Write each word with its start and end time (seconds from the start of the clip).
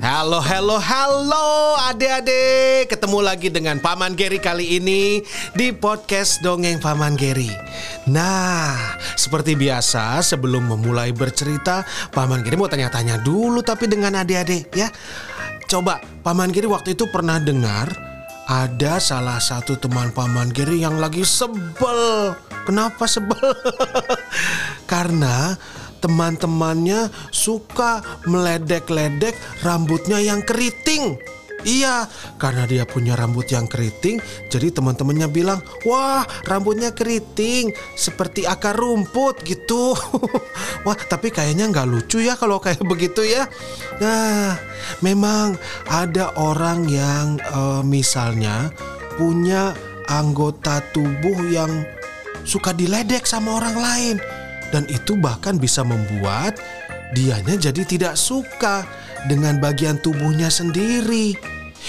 Halo, 0.00 0.40
halo, 0.40 0.80
halo 0.80 1.76
adik-adik. 1.76 2.88
Ketemu 2.88 3.20
lagi 3.20 3.52
dengan 3.52 3.76
Paman 3.84 4.16
Geri 4.16 4.40
kali 4.40 4.80
ini 4.80 5.20
Di 5.52 5.76
podcast 5.76 6.40
Dongeng 6.40 6.80
Paman 6.80 7.20
Geri 7.20 7.52
Nah, 8.08 8.96
seperti 9.12 9.60
biasa 9.60 10.24
sebelum 10.24 10.72
memulai 10.72 11.12
bercerita 11.12 11.84
Paman 12.16 12.40
Geri 12.40 12.56
mau 12.56 12.64
tanya-tanya 12.64 13.20
dulu 13.20 13.60
tapi 13.60 13.92
dengan 13.92 14.24
adik-adik 14.24 14.72
ya. 14.72 14.88
Coba, 15.68 16.00
Paman 16.24 16.48
Geri 16.48 16.64
waktu 16.64 16.96
itu 16.96 17.04
pernah 17.12 17.36
dengar 17.36 17.92
Ada 18.48 19.04
salah 19.04 19.36
satu 19.36 19.76
teman 19.76 20.16
Paman 20.16 20.48
Geri 20.56 20.80
yang 20.80 20.96
lagi 20.96 21.28
sebel. 21.28 22.32
Kenapa 22.64 23.04
sebel? 23.04 23.36
Karena 24.90 25.60
teman-temannya 26.00 27.12
suka 27.30 28.02
meledek-ledek 28.26 29.36
rambutnya 29.62 30.18
yang 30.18 30.40
keriting. 30.42 31.20
Iya, 31.60 32.08
karena 32.40 32.64
dia 32.64 32.88
punya 32.88 33.12
rambut 33.12 33.44
yang 33.52 33.68
keriting, 33.68 34.16
jadi 34.48 34.72
teman-temannya 34.72 35.28
bilang, 35.28 35.60
"Wah, 35.84 36.24
rambutnya 36.48 36.96
keriting, 36.96 37.76
seperti 38.00 38.48
akar 38.48 38.72
rumput 38.80 39.44
gitu." 39.44 39.92
Wah, 40.88 40.96
tapi 40.96 41.28
kayaknya 41.28 41.68
nggak 41.68 41.84
lucu 41.84 42.24
ya 42.24 42.40
kalau 42.40 42.64
kayak 42.64 42.80
begitu 42.88 43.28
ya. 43.28 43.44
Nah, 44.00 44.56
memang 45.04 45.60
ada 45.84 46.32
orang 46.40 46.88
yang 46.88 47.36
eh, 47.36 47.82
misalnya 47.84 48.72
punya 49.20 49.76
anggota 50.08 50.80
tubuh 50.96 51.44
yang 51.52 51.84
suka 52.40 52.72
diledek 52.72 53.28
sama 53.28 53.60
orang 53.60 53.76
lain 53.76 54.16
dan 54.70 54.86
itu 54.90 55.18
bahkan 55.18 55.58
bisa 55.58 55.82
membuat 55.82 56.58
dianya 57.14 57.58
jadi 57.58 57.82
tidak 57.82 58.14
suka 58.14 58.86
dengan 59.26 59.58
bagian 59.58 59.98
tubuhnya 60.00 60.48
sendiri. 60.48 61.34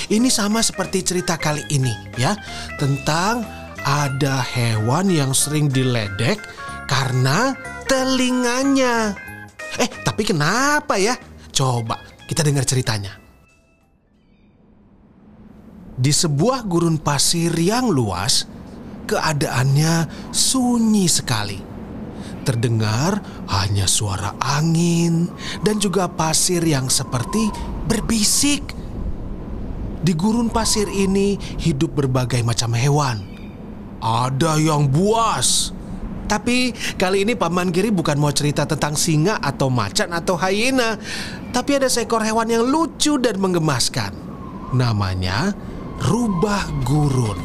Ini 0.07 0.29
sama 0.31 0.63
seperti 0.63 1.03
cerita 1.03 1.35
kali 1.35 1.67
ini 1.69 1.93
ya, 2.15 2.33
tentang 2.79 3.43
ada 3.83 4.39
hewan 4.41 5.11
yang 5.11 5.31
sering 5.35 5.67
diledek 5.67 6.39
karena 6.87 7.53
telinganya. 7.85 9.13
Eh, 9.79 9.89
tapi 10.03 10.23
kenapa 10.27 10.95
ya? 10.95 11.15
Coba 11.51 11.99
kita 12.27 12.43
dengar 12.43 12.63
ceritanya. 12.63 13.19
Di 16.01 16.09
sebuah 16.09 16.65
gurun 16.65 16.97
pasir 16.97 17.53
yang 17.61 17.91
luas, 17.91 18.47
keadaannya 19.05 20.07
sunyi 20.33 21.05
sekali 21.05 21.59
terdengar 22.41 23.21
hanya 23.49 23.85
suara 23.85 24.35
angin 24.41 25.29
dan 25.61 25.77
juga 25.77 26.09
pasir 26.09 26.61
yang 26.61 26.89
seperti 26.89 27.49
berbisik. 27.85 28.77
Di 30.01 30.17
gurun 30.17 30.49
pasir 30.49 30.89
ini 30.89 31.37
hidup 31.61 31.93
berbagai 31.93 32.41
macam 32.41 32.73
hewan. 32.73 33.21
Ada 34.01 34.57
yang 34.57 34.89
buas. 34.89 35.69
Tapi 36.25 36.73
kali 36.97 37.27
ini 37.27 37.37
Paman 37.37 37.69
Giri 37.69 37.93
bukan 37.93 38.17
mau 38.17 38.33
cerita 38.33 38.65
tentang 38.65 38.97
singa 38.97 39.37
atau 39.37 39.69
macan 39.69 40.09
atau 40.15 40.39
hyena. 40.39 40.97
Tapi 41.53 41.77
ada 41.77 41.91
seekor 41.91 42.23
hewan 42.25 42.49
yang 42.49 42.65
lucu 42.65 43.19
dan 43.21 43.37
menggemaskan. 43.37 44.15
Namanya 44.73 45.53
rubah 46.01 46.65
gurun. 46.81 47.37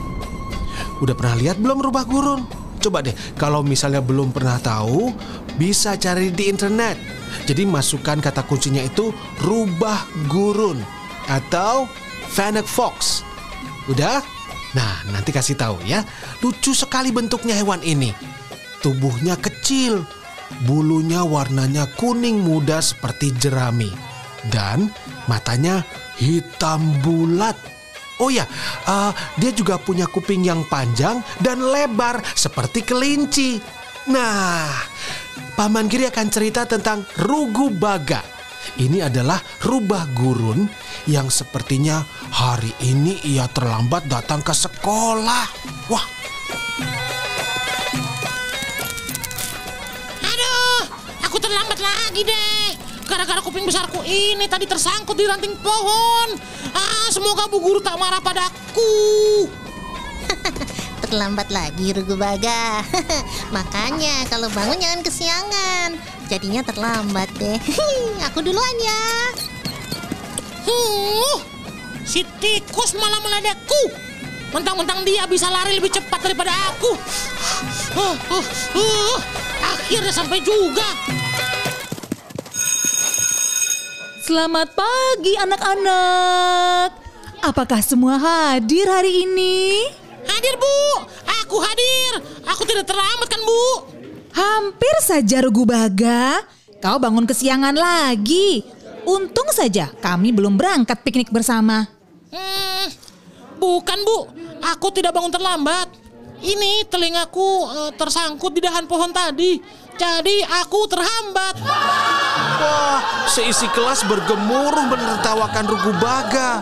Udah 1.04 1.12
pernah 1.12 1.36
lihat 1.36 1.60
belum 1.60 1.82
rubah 1.82 2.08
gurun? 2.08 2.55
Coba 2.86 3.02
deh, 3.02 3.18
kalau 3.34 3.66
misalnya 3.66 3.98
belum 3.98 4.30
pernah 4.30 4.62
tahu, 4.62 5.10
bisa 5.58 5.98
cari 5.98 6.30
di 6.30 6.46
internet. 6.46 6.94
Jadi 7.42 7.66
masukkan 7.66 8.22
kata 8.22 8.46
kuncinya 8.46 8.78
itu 8.78 9.10
rubah 9.42 10.06
gurun 10.30 10.78
atau 11.26 11.90
fennec 12.30 12.62
fox. 12.62 13.26
Udah? 13.90 14.22
Nah, 14.78 15.02
nanti 15.10 15.34
kasih 15.34 15.58
tahu 15.58 15.82
ya. 15.82 16.06
Lucu 16.46 16.78
sekali 16.78 17.10
bentuknya 17.10 17.58
hewan 17.58 17.82
ini. 17.82 18.14
Tubuhnya 18.86 19.34
kecil, 19.34 20.06
bulunya 20.62 21.26
warnanya 21.26 21.90
kuning 21.98 22.38
muda 22.38 22.78
seperti 22.78 23.34
jerami 23.34 23.90
dan 24.54 24.94
matanya 25.26 25.82
hitam 26.22 27.02
bulat. 27.02 27.58
Oh 28.16 28.32
ya, 28.32 28.48
uh, 28.88 29.12
dia 29.36 29.52
juga 29.52 29.76
punya 29.76 30.08
kuping 30.08 30.40
yang 30.40 30.64
panjang 30.64 31.20
dan 31.36 31.60
lebar 31.60 32.24
seperti 32.32 32.80
kelinci. 32.80 33.60
Nah, 34.08 34.72
Paman 35.52 35.84
Giri 35.88 36.08
akan 36.08 36.28
cerita 36.32 36.64
tentang 36.64 37.04
Rugu 37.20 37.68
Baga. 37.68 38.36
Ini 38.76 39.08
adalah 39.08 39.40
rubah 39.62 40.10
gurun 40.12 40.68
yang 41.08 41.30
sepertinya 41.30 42.02
hari 42.34 42.72
ini 42.84 43.20
ia 43.24 43.48
terlambat 43.48 44.04
datang 44.10 44.42
ke 44.42 44.52
sekolah. 44.52 45.44
Wah, 45.88 46.06
Aduh, 50.24 50.82
aku 51.24 51.36
terlambat 51.40 51.78
lagi 51.78 52.26
deh. 52.26 52.65
Gara-gara 53.16 53.40
kuping 53.40 53.64
besarku 53.64 54.04
ini 54.04 54.44
tadi 54.44 54.68
tersangkut 54.68 55.16
di 55.16 55.24
ranting 55.24 55.56
pohon. 55.64 56.36
Ah, 56.76 57.08
semoga 57.08 57.48
Bu 57.48 57.64
Guru 57.64 57.80
tak 57.80 57.96
marah 57.96 58.20
padaku. 58.20 59.48
Terlambat 61.00 61.48
lagi 61.48 61.96
Rugu 61.96 62.12
Baga. 62.12 62.84
Makanya 63.56 64.28
kalau 64.28 64.52
bangun 64.52 64.76
jangan 64.76 65.00
kesiangan. 65.00 65.96
Jadinya 66.28 66.60
terlambat 66.60 67.32
deh. 67.40 67.56
Aku 68.28 68.44
duluan 68.44 68.76
ya. 68.84 69.04
Huh, 70.68 71.40
si 72.04 72.20
tikus 72.36 73.00
malah 73.00 73.24
meledekku. 73.24 73.96
Mentang-mentang 74.52 75.08
dia 75.08 75.24
bisa 75.24 75.48
lari 75.48 75.72
lebih 75.72 75.88
cepat 75.88 76.20
daripada 76.20 76.52
aku. 76.68 76.92
Huh, 77.96 78.16
huh, 78.28 78.44
huh. 78.76 79.16
Akhirnya 79.72 80.12
sampai 80.12 80.44
juga. 80.44 80.84
Selamat 84.26 84.74
pagi 84.74 85.38
anak-anak. 85.38 86.90
Apakah 87.46 87.78
semua 87.78 88.18
hadir 88.18 88.82
hari 88.90 89.22
ini? 89.22 89.86
Hadir 90.26 90.58
Bu, 90.58 91.06
aku 91.30 91.62
hadir. 91.62 92.26
Aku 92.42 92.66
tidak 92.66 92.90
terlambat 92.90 93.30
kan 93.30 93.38
Bu? 93.46 93.66
Hampir 94.34 94.98
saja 94.98 95.46
Rugu 95.46 95.62
Baga. 95.62 96.42
Kau 96.82 96.98
bangun 96.98 97.22
kesiangan 97.22 97.78
lagi. 97.78 98.66
Untung 99.06 99.46
saja 99.54 99.94
kami 100.02 100.34
belum 100.34 100.58
berangkat 100.58 101.06
piknik 101.06 101.30
bersama. 101.30 101.86
Hmm, 102.34 102.90
bukan 103.62 103.98
Bu, 104.02 104.26
aku 104.58 104.90
tidak 104.90 105.14
bangun 105.14 105.30
terlambat. 105.30 105.86
Ini 106.42 106.82
telingaku 106.90 107.70
eh, 107.70 107.90
tersangkut 107.94 108.58
di 108.58 108.66
dahan 108.66 108.90
pohon 108.90 109.14
tadi. 109.14 109.62
Jadi 109.96 110.44
aku 110.44 110.84
terhambat. 110.92 111.56
Wah, 112.60 113.00
seisi 113.32 113.64
kelas 113.72 114.04
bergemuruh 114.04 114.92
menertawakan 114.92 115.64
Rugu 115.64 115.92
Baga. 115.96 116.60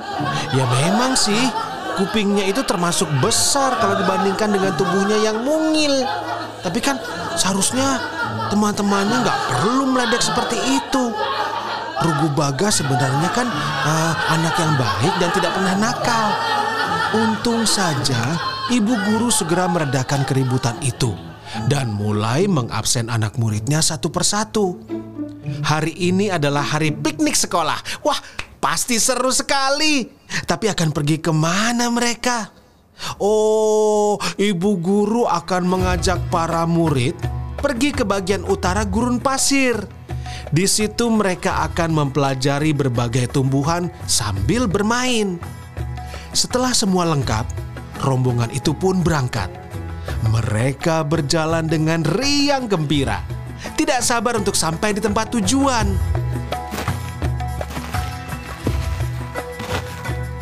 Ya 0.54 0.62
memang 0.70 1.18
sih, 1.18 1.50
kupingnya 1.98 2.46
itu 2.46 2.62
termasuk 2.62 3.10
besar 3.18 3.74
kalau 3.82 3.98
dibandingkan 3.98 4.54
dengan 4.54 4.72
tubuhnya 4.78 5.18
yang 5.18 5.42
mungil. 5.42 6.06
Tapi 6.62 6.78
kan 6.78 6.94
seharusnya 7.34 7.98
teman-temannya 8.54 9.26
nggak 9.26 9.38
perlu 9.50 9.90
meledek 9.90 10.22
seperti 10.22 10.54
itu. 10.78 11.10
Rugu 12.06 12.30
Baga 12.38 12.70
sebenarnya 12.70 13.30
kan 13.34 13.50
eh, 13.86 14.14
anak 14.30 14.54
yang 14.62 14.72
baik 14.78 15.14
dan 15.18 15.30
tidak 15.34 15.50
pernah 15.58 15.74
nakal. 15.74 16.28
Untung 17.14 17.66
saja 17.66 18.38
ibu 18.70 18.94
guru 19.10 19.30
segera 19.30 19.66
meredakan 19.70 20.22
keributan 20.26 20.74
itu 20.82 21.33
dan 21.66 21.92
mulai 21.94 22.48
mengabsen 22.48 23.08
anak 23.08 23.36
muridnya 23.40 23.80
satu 23.80 24.10
persatu. 24.10 24.80
Hari 25.64 25.92
ini 25.96 26.32
adalah 26.32 26.64
hari 26.64 26.92
piknik 26.92 27.36
sekolah. 27.36 28.04
Wah, 28.04 28.18
pasti 28.58 28.96
seru 28.96 29.28
sekali. 29.30 30.08
Tapi 30.48 30.72
akan 30.72 30.90
pergi 30.90 31.20
ke 31.20 31.30
mana 31.30 31.92
mereka? 31.92 32.48
Oh, 33.18 34.16
ibu 34.38 34.70
guru 34.78 35.26
akan 35.26 35.66
mengajak 35.66 36.18
para 36.30 36.62
murid 36.64 37.18
pergi 37.64 37.96
ke 37.96 38.04
bagian 38.04 38.44
utara 38.44 38.84
gurun 38.84 39.16
pasir. 39.16 39.80
Di 40.52 40.68
situ 40.68 41.08
mereka 41.08 41.64
akan 41.66 41.90
mempelajari 42.04 42.76
berbagai 42.76 43.32
tumbuhan 43.32 43.88
sambil 44.04 44.68
bermain. 44.68 45.40
Setelah 46.36 46.76
semua 46.76 47.08
lengkap, 47.08 47.48
rombongan 48.04 48.52
itu 48.52 48.76
pun 48.76 49.00
berangkat. 49.00 49.63
Mereka 50.28 51.04
berjalan 51.06 51.68
dengan 51.68 52.02
riang 52.04 52.68
gembira, 52.68 53.20
tidak 53.78 54.04
sabar 54.04 54.36
untuk 54.36 54.56
sampai 54.56 54.96
di 54.96 55.00
tempat 55.00 55.32
tujuan. 55.36 55.86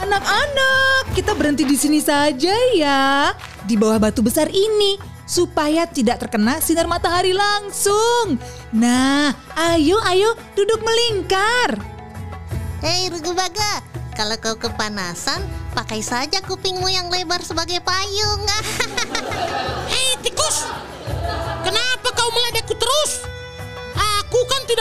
Anak-anak, 0.02 1.14
kita 1.16 1.32
berhenti 1.32 1.64
di 1.64 1.76
sini 1.78 2.00
saja 2.02 2.54
ya. 2.74 3.32
Di 3.62 3.78
bawah 3.78 4.02
batu 4.02 4.20
besar 4.20 4.50
ini 4.50 4.98
supaya 5.32 5.88
tidak 5.88 6.20
terkena 6.20 6.60
sinar 6.60 6.84
matahari 6.84 7.32
langsung. 7.32 8.36
Nah, 8.76 9.32
ayo 9.56 9.96
ayo 10.04 10.36
duduk 10.52 10.84
melingkar. 10.84 11.80
Hei 12.82 13.08
Rugu 13.08 13.32
Baga, 13.32 13.80
kalau 14.12 14.36
kau 14.36 14.58
kepanasan, 14.58 15.40
pakai 15.72 16.04
saja 16.04 16.42
kupingmu 16.44 16.90
yang 16.90 17.08
lebar 17.08 17.40
sebagai 17.40 17.80
payung. 17.80 18.42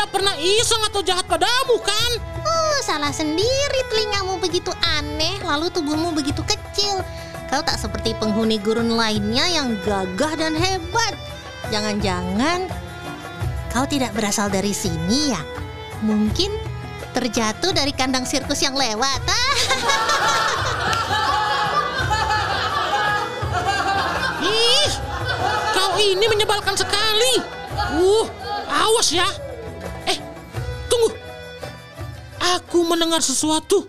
tidak 0.02 0.18
pernah 0.18 0.34
iseng 0.42 0.82
atau 0.90 1.06
jahat 1.06 1.30
padamu 1.30 1.78
kan? 1.78 2.12
Oh, 2.42 2.78
salah 2.82 3.14
sendiri 3.14 3.86
telingamu 3.86 4.42
begitu 4.42 4.74
aneh, 4.98 5.38
lalu 5.46 5.70
tubuhmu 5.70 6.10
begitu 6.10 6.42
kecil. 6.42 7.06
Kau 7.54 7.62
tak 7.62 7.78
seperti 7.78 8.18
penghuni 8.18 8.58
gurun 8.58 8.98
lainnya 8.98 9.46
yang 9.46 9.78
gagah 9.86 10.34
dan 10.42 10.58
hebat. 10.58 11.14
Jangan-jangan 11.70 12.66
kau 13.70 13.86
tidak 13.86 14.18
berasal 14.18 14.50
dari 14.50 14.74
sini 14.74 15.38
ya? 15.38 15.42
Mungkin 16.02 16.50
terjatuh 17.14 17.70
dari 17.70 17.94
kandang 17.94 18.26
sirkus 18.26 18.66
yang 18.66 18.74
lewat. 18.74 19.22
Ih, 24.50 24.92
kau 25.78 25.94
ini 26.02 26.26
menyebalkan 26.26 26.74
sekali. 26.74 27.38
Uh, 27.94 28.26
awas 28.66 29.14
ya. 29.14 29.30
Aku 32.42 32.82
mendengar 32.90 33.22
sesuatu. 33.22 33.86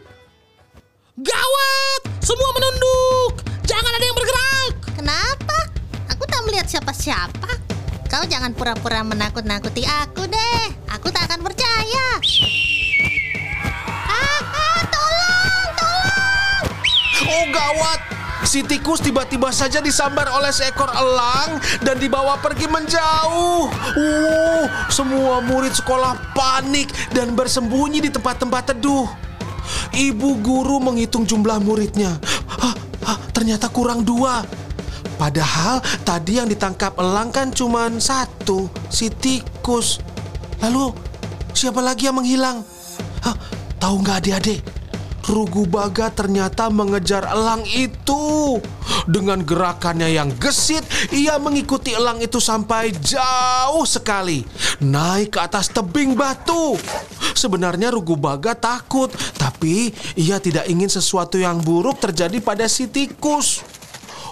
Gawat! 1.17 2.01
Semua 2.21 2.51
menunduk. 2.53 3.41
Jangan 3.65 3.93
ada 3.97 4.05
yang 4.05 4.17
bergerak. 4.17 4.75
Kenapa? 4.93 5.59
Aku 6.13 6.29
tak 6.29 6.45
melihat 6.45 6.69
siapa-siapa. 6.69 7.49
Kau 8.13 8.29
jangan 8.29 8.53
pura-pura 8.53 9.01
menakut-nakuti 9.01 9.89
aku 9.89 10.29
deh. 10.29 10.65
Aku 10.93 11.09
tak 11.09 11.33
akan 11.33 11.41
percaya. 11.41 12.07
Ah, 14.05 14.41
ah, 14.45 14.81
tolong, 14.93 15.69
tolong. 15.81 16.65
Oh 17.25 17.45
gawat! 17.49 18.22
Si 18.43 18.61
tikus 18.67 18.99
tiba-tiba 18.99 19.55
saja 19.55 19.79
disambar 19.79 20.27
oleh 20.35 20.51
seekor 20.51 20.91
elang 20.91 21.63
dan 21.81 21.97
dibawa 21.97 22.37
pergi 22.43 22.67
menjauh. 22.67 23.71
Uh, 23.95 24.65
semua 24.91 25.39
murid 25.41 25.73
sekolah 25.73 26.35
panik 26.35 26.91
dan 27.15 27.33
bersembunyi 27.39 28.03
di 28.03 28.11
tempat-tempat 28.11 28.75
teduh. 28.75 29.07
Ibu 29.95 30.43
guru 30.43 30.83
menghitung 30.83 31.23
jumlah 31.23 31.63
muridnya. 31.63 32.19
Hah, 32.51 32.75
hah, 33.07 33.19
ternyata 33.31 33.71
kurang 33.71 34.03
dua. 34.03 34.43
Padahal 35.17 35.79
tadi 36.03 36.43
yang 36.43 36.51
ditangkap 36.51 36.99
elang 36.99 37.31
kan 37.31 37.55
cuma 37.55 37.87
satu, 38.03 38.67
si 38.91 39.07
tikus. 39.07 40.03
Lalu 40.59 40.91
siapa 41.55 41.79
lagi 41.79 42.11
yang 42.11 42.19
menghilang? 42.19 42.67
Hah, 43.23 43.39
tahu 43.79 44.03
nggak 44.03 44.19
adik-adik? 44.27 44.82
Rugu 45.33 45.65
Baga 45.65 46.13
ternyata 46.13 46.69
mengejar 46.69 47.25
elang 47.25 47.65
itu. 47.65 48.61
Dengan 49.09 49.41
gerakannya 49.41 50.13
yang 50.13 50.29
gesit, 50.37 50.85
ia 51.09 51.41
mengikuti 51.41 51.97
elang 51.97 52.21
itu 52.21 52.37
sampai 52.37 52.93
jauh 53.01 53.89
sekali, 53.89 54.45
naik 54.85 55.33
ke 55.33 55.39
atas 55.41 55.73
tebing 55.73 56.13
batu. 56.13 56.77
Sebenarnya 57.33 57.89
Rugu 57.97 58.21
Baga 58.21 58.53
takut, 58.53 59.09
tapi 59.41 59.89
ia 60.21 60.37
tidak 60.37 60.69
ingin 60.69 60.93
sesuatu 60.93 61.41
yang 61.41 61.65
buruk 61.65 61.97
terjadi 61.97 62.37
pada 62.45 62.69
si 62.69 62.93
tikus. 62.93 63.65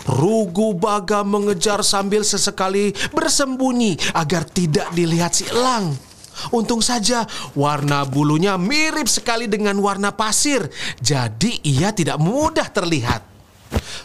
Rugu 0.05 0.77
Baga 0.77 1.25
mengejar 1.25 1.81
sambil 1.81 2.29
sesekali 2.29 2.93
bersembunyi 3.17 3.97
agar 4.13 4.45
tidak 4.45 4.93
dilihat 4.93 5.33
si 5.33 5.49
elang. 5.49 6.10
Untung 6.49 6.81
saja 6.81 7.29
warna 7.53 8.09
bulunya 8.09 8.57
mirip 8.57 9.07
sekali 9.07 9.45
dengan 9.45 9.77
warna 9.85 10.17
pasir, 10.17 10.73
jadi 10.99 11.61
ia 11.61 11.93
tidak 11.93 12.17
mudah 12.17 12.67
terlihat. 12.73 13.23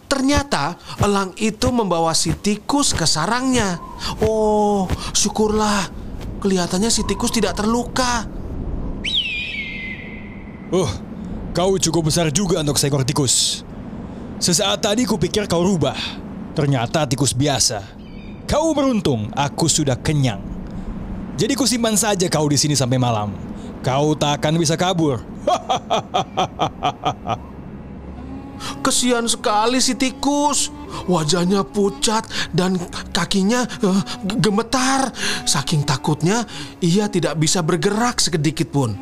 Ternyata 0.05 0.77
elang 1.01 1.33
itu 1.41 1.73
membawa 1.73 2.13
si 2.13 2.35
tikus 2.37 2.93
ke 2.93 3.09
sarangnya. 3.09 3.81
Oh, 4.21 4.85
syukurlah. 5.11 5.89
Kelihatannya 6.39 6.93
si 6.93 7.01
tikus 7.01 7.33
tidak 7.33 7.57
terluka. 7.57 8.29
Oh, 10.69 10.91
kau 11.57 11.73
cukup 11.81 12.13
besar 12.13 12.29
juga 12.29 12.61
untuk 12.61 12.77
seekor 12.77 13.01
tikus. 13.01 13.65
Sesaat 14.37 14.85
tadi 14.85 15.09
kupikir 15.09 15.49
kau 15.49 15.65
rubah. 15.65 15.97
Ternyata 16.53 17.09
tikus 17.09 17.33
biasa. 17.33 17.81
Kau 18.45 18.77
beruntung, 18.77 19.33
aku 19.33 19.65
sudah 19.65 19.97
kenyang. 19.97 20.54
Jadi 21.35 21.51
kusimpan 21.51 21.99
saja 21.99 22.31
kau 22.31 22.47
di 22.47 22.55
sini 22.55 22.79
sampai 22.79 22.95
malam. 22.95 23.35
Kau 23.83 24.15
tak 24.15 24.39
akan 24.39 24.55
bisa 24.55 24.79
kabur. 24.79 25.19
Kesian 28.85 29.27
sekali 29.27 29.83
si 29.83 29.99
tikus. 29.99 30.71
Wajahnya 31.11 31.67
pucat 31.67 32.23
dan 32.55 32.79
kakinya 33.11 33.67
g- 33.67 34.39
gemetar. 34.39 35.11
Saking 35.43 35.83
takutnya, 35.83 36.47
ia 36.79 37.11
tidak 37.11 37.35
bisa 37.35 37.59
bergerak 37.59 38.23
sedikit 38.23 38.71
pun. 38.71 38.95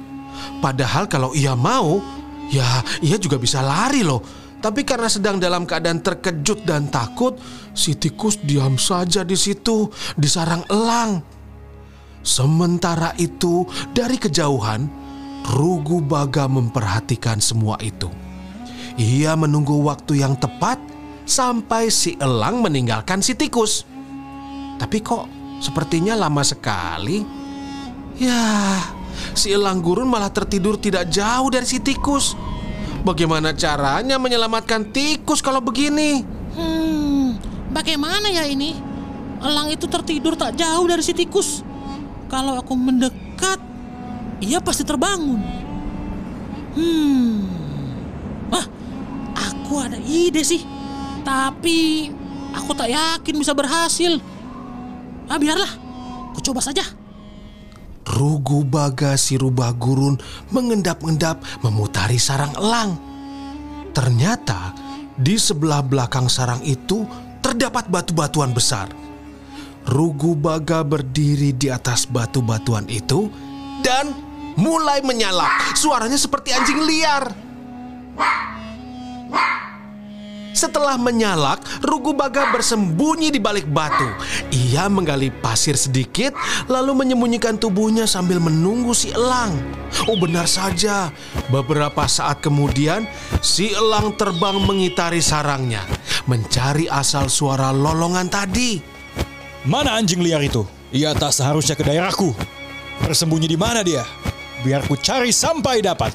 Padahal 0.58 1.06
kalau 1.06 1.38
ia 1.38 1.54
mau, 1.54 2.02
ya 2.50 2.82
ia 3.06 3.22
juga 3.22 3.38
bisa 3.38 3.62
lari 3.62 4.02
loh. 4.02 4.26
Tapi 4.58 4.82
karena 4.82 5.12
sedang 5.12 5.38
dalam 5.38 5.70
keadaan 5.70 6.02
terkejut 6.02 6.66
dan 6.66 6.90
takut, 6.90 7.38
si 7.78 7.94
tikus 7.94 8.42
diam 8.42 8.82
saja 8.82 9.22
di 9.22 9.38
situ, 9.38 9.86
di 10.18 10.26
sarang 10.26 10.66
elang. 10.72 11.43
Sementara 12.24 13.12
itu, 13.20 13.68
dari 13.92 14.16
kejauhan, 14.16 14.88
Rugu 15.44 16.00
Baga 16.00 16.48
memperhatikan 16.48 17.44
semua 17.44 17.76
itu. 17.84 18.08
Ia 18.96 19.36
menunggu 19.36 19.76
waktu 19.84 20.24
yang 20.24 20.40
tepat 20.40 20.80
sampai 21.28 21.92
si 21.92 22.16
elang 22.16 22.64
meninggalkan 22.64 23.20
si 23.20 23.36
tikus. 23.36 23.84
Tapi 24.80 25.04
kok 25.04 25.28
sepertinya 25.60 26.16
lama 26.16 26.40
sekali. 26.48 27.20
Ya, 28.16 28.80
si 29.36 29.52
elang 29.52 29.84
gurun 29.84 30.08
malah 30.08 30.32
tertidur 30.32 30.80
tidak 30.80 31.12
jauh 31.12 31.52
dari 31.52 31.68
si 31.68 31.84
tikus. 31.84 32.40
Bagaimana 33.04 33.52
caranya 33.52 34.16
menyelamatkan 34.16 34.96
tikus 34.96 35.44
kalau 35.44 35.60
begini? 35.60 36.24
Hmm, 36.56 37.36
bagaimana 37.76 38.32
ya 38.32 38.48
ini? 38.48 38.80
Elang 39.44 39.76
itu 39.76 39.92
tertidur 39.92 40.40
tak 40.40 40.56
jauh 40.56 40.88
dari 40.88 41.04
si 41.04 41.12
tikus. 41.12 41.73
Kalau 42.34 42.58
aku 42.58 42.74
mendekat, 42.74 43.62
ia 44.42 44.58
pasti 44.58 44.82
terbangun. 44.82 45.38
Hmm, 46.74 47.46
wah, 48.50 48.66
aku 49.38 49.78
ada 49.78 50.02
ide 50.02 50.42
sih. 50.42 50.66
Tapi 51.22 52.10
aku 52.58 52.74
tak 52.74 52.90
yakin 52.90 53.38
bisa 53.38 53.54
berhasil. 53.54 54.18
Ah, 55.30 55.38
biarlah. 55.38 55.70
Aku 56.34 56.42
coba 56.42 56.58
saja. 56.58 56.82
Rugu 58.10 58.66
Baga 58.66 59.14
si 59.14 59.38
rubah 59.38 59.70
gurun 59.78 60.18
mengendap-endap 60.50 61.38
memutari 61.62 62.18
sarang 62.18 62.58
elang. 62.58 62.98
Ternyata 63.94 64.74
di 65.14 65.38
sebelah 65.38 65.86
belakang 65.86 66.26
sarang 66.26 66.66
itu 66.66 67.06
terdapat 67.46 67.94
batu-batuan 67.94 68.58
besar. 68.58 68.90
Rugu 69.84 70.34
Baga 70.34 70.82
berdiri 70.82 71.52
di 71.52 71.68
atas 71.68 72.08
batu-batuan 72.08 72.88
itu 72.88 73.28
dan 73.84 74.16
mulai 74.56 75.04
menyala. 75.04 75.50
Suaranya 75.76 76.16
seperti 76.16 76.56
anjing 76.56 76.80
liar. 76.88 77.24
Setelah 80.54 80.96
menyalak, 80.96 81.60
Rugu 81.84 82.16
Baga 82.16 82.54
bersembunyi 82.54 83.34
di 83.34 83.42
balik 83.42 83.68
batu. 83.68 84.06
Ia 84.54 84.88
menggali 84.88 85.34
pasir 85.34 85.76
sedikit, 85.76 86.32
lalu 86.72 86.94
menyembunyikan 86.94 87.60
tubuhnya 87.60 88.08
sambil 88.08 88.38
menunggu 88.40 88.94
si 88.96 89.12
elang. 89.12 89.52
Oh 90.08 90.16
benar 90.16 90.46
saja, 90.46 91.12
beberapa 91.50 92.06
saat 92.06 92.40
kemudian 92.40 93.10
si 93.42 93.74
elang 93.74 94.14
terbang 94.16 94.62
mengitari 94.64 95.20
sarangnya, 95.20 95.84
mencari 96.30 96.88
asal 96.88 97.28
suara 97.28 97.74
lolongan 97.74 98.30
tadi. 98.30 98.93
Mana 99.64 99.96
anjing 99.96 100.20
liar 100.20 100.44
itu? 100.44 100.68
Ia 100.92 101.16
tak 101.16 101.32
seharusnya 101.32 101.80
ke 101.80 101.88
daerahku. 101.88 102.36
Bersembunyi 103.00 103.48
di 103.48 103.56
mana 103.56 103.80
dia? 103.80 104.04
Biar 104.60 104.84
ku 104.84 105.00
cari 105.00 105.32
sampai 105.32 105.80
dapat. 105.80 106.12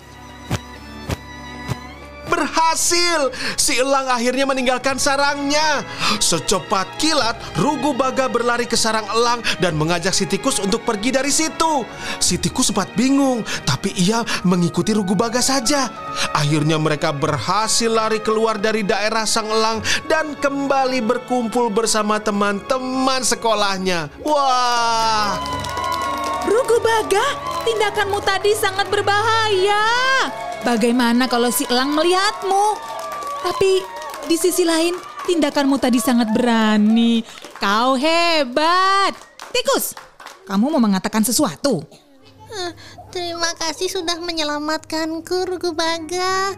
Berhasil! 2.39 3.35
Si 3.59 3.83
elang 3.83 4.07
akhirnya 4.07 4.47
meninggalkan 4.47 4.95
sarangnya. 4.95 5.83
Secepat 6.23 6.87
kilat, 7.03 7.35
Rugu 7.59 7.91
Baga 7.91 8.31
berlari 8.31 8.63
ke 8.63 8.79
sarang 8.79 9.11
elang 9.11 9.43
dan 9.59 9.75
mengajak 9.75 10.15
si 10.15 10.23
tikus 10.23 10.63
untuk 10.63 10.87
pergi 10.87 11.11
dari 11.11 11.35
situ. 11.35 11.83
Si 12.23 12.39
tikus 12.39 12.71
sempat 12.71 12.95
bingung, 12.95 13.43
tapi 13.67 13.91
ia 13.99 14.23
mengikuti 14.47 14.95
Rugu 14.95 15.19
Baga 15.19 15.43
saja. 15.43 15.91
Akhirnya 16.31 16.79
mereka 16.79 17.11
berhasil 17.11 17.91
lari 17.91 18.23
keluar 18.23 18.55
dari 18.55 18.87
daerah 18.87 19.27
sang 19.27 19.51
elang 19.51 19.83
dan 20.07 20.39
kembali 20.39 21.03
berkumpul 21.03 21.75
bersama 21.75 22.23
teman-teman 22.23 23.27
sekolahnya. 23.27 24.15
Wah! 24.23 25.43
Rugu 26.47 26.79
Baga, 26.79 27.27
tindakanmu 27.67 28.23
tadi 28.23 28.55
sangat 28.55 28.87
berbahaya. 28.87 29.83
Bagaimana 30.67 31.31
kalau 31.31 31.49
si 31.55 31.63
elang 31.71 31.95
melihatmu? 31.95 32.65
Tapi 33.47 33.83
di 34.27 34.37
sisi 34.37 34.67
lain, 34.67 34.99
tindakanmu 35.25 35.79
tadi 35.79 36.03
sangat 36.03 36.35
berani. 36.35 37.23
Kau 37.63 37.95
hebat. 37.95 39.15
Tikus, 39.55 39.95
kamu 40.51 40.75
mau 40.75 40.83
mengatakan 40.83 41.23
sesuatu? 41.23 41.83
Terima 43.09 43.55
kasih 43.57 43.89
sudah 43.89 44.21
menyelamatkanku, 44.21 45.49
Rugu 45.49 45.73
Baga. 45.73 46.53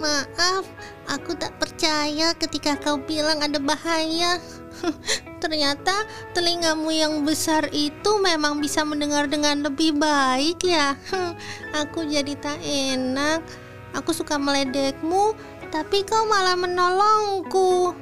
Maaf, 0.00 0.64
aku 1.12 1.36
tak 1.36 1.52
percaya 1.60 2.32
ketika 2.32 2.72
kau 2.80 2.96
bilang 2.96 3.44
ada 3.44 3.60
bahaya. 3.60 4.40
Ternyata 5.44 6.08
telingamu 6.32 6.88
yang 6.88 7.20
besar 7.20 7.68
itu 7.68 8.16
memang 8.16 8.64
bisa 8.64 8.80
mendengar 8.80 9.28
dengan 9.28 9.60
lebih 9.60 10.00
baik 10.00 10.64
ya. 10.64 10.96
Aku 11.84 12.08
jadi 12.08 12.32
tak 12.40 12.64
enak. 12.64 13.44
Aku 13.92 14.16
suka 14.16 14.40
meledekmu, 14.40 15.36
tapi 15.68 16.00
kau 16.08 16.24
malah 16.24 16.56
menolongku. 16.56 17.92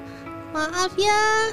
Maaf 0.55 0.95
ya. 0.95 1.51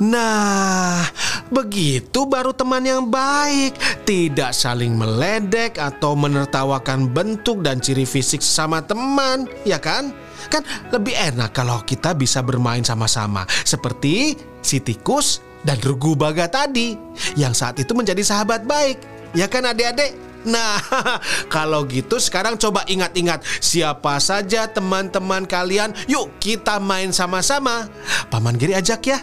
Nah, 0.00 1.04
begitu 1.48 2.24
baru 2.28 2.52
teman 2.52 2.84
yang 2.84 3.08
baik. 3.08 3.76
Tidak 4.04 4.52
saling 4.52 4.96
meledek 4.96 5.76
atau 5.76 6.16
menertawakan 6.16 7.10
bentuk 7.10 7.60
dan 7.60 7.80
ciri 7.82 8.04
fisik 8.08 8.40
sesama 8.40 8.84
teman, 8.84 9.48
ya 9.64 9.80
kan? 9.80 10.12
Kan 10.48 10.62
lebih 10.94 11.12
enak 11.12 11.52
kalau 11.52 11.82
kita 11.84 12.14
bisa 12.16 12.40
bermain 12.40 12.86
sama-sama. 12.86 13.44
Seperti 13.66 14.38
si 14.64 14.80
tikus 14.80 15.44
dan 15.66 15.76
Rugu 15.82 16.14
Baga 16.14 16.48
tadi. 16.48 16.96
Yang 17.34 17.54
saat 17.60 17.76
itu 17.82 17.92
menjadi 17.92 18.22
sahabat 18.22 18.64
baik. 18.64 19.02
Ya 19.36 19.44
kan 19.44 19.68
adik-adik? 19.68 20.27
Nah, 20.48 20.80
kalau 21.54 21.84
gitu 21.84 22.16
sekarang 22.16 22.56
coba 22.56 22.80
ingat-ingat 22.88 23.44
siapa 23.60 24.16
saja 24.16 24.64
teman-teman 24.64 25.44
kalian. 25.44 25.92
Yuk 26.08 26.40
kita 26.40 26.80
main 26.80 27.12
sama-sama. 27.12 27.84
Paman 28.32 28.56
Geri 28.56 28.72
ajak 28.72 29.00
ya. 29.04 29.18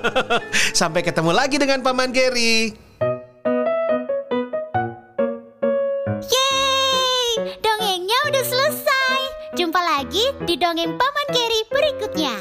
Sampai 0.78 1.02
ketemu 1.02 1.34
lagi 1.34 1.58
dengan 1.58 1.82
Paman 1.82 2.14
Geri. 2.14 2.70
Yeay! 6.22 7.28
Dongengnya 7.58 8.18
udah 8.30 8.44
selesai. 8.46 9.20
Jumpa 9.58 9.80
lagi 9.82 10.24
di 10.46 10.54
dongeng 10.54 10.94
Paman 10.94 11.28
Geri 11.34 11.60
berikutnya. 11.66 12.34